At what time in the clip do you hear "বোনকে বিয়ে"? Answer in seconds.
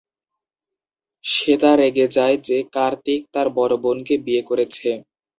3.83-4.43